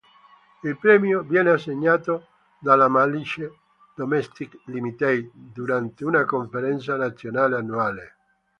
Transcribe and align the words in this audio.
Il 0.63 0.75
premio 0.79 1.21
viene 1.21 1.51
assegnato 1.51 2.29
dalla 2.57 2.87
Malice 2.87 3.51
Domestic 3.93 4.57
Ltd 4.65 5.29
durante 5.53 6.03
una 6.05 6.25
conferenza 6.25 6.97
nazionale 6.97 7.55
annuale. 7.57 8.15